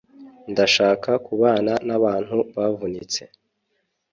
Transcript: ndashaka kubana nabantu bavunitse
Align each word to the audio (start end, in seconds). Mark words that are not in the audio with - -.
ndashaka 0.51 1.09
kubana 1.25 1.73
nabantu 1.87 2.35
bavunitse 2.55 3.21